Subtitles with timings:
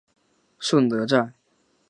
[0.57, 1.35] 顺德站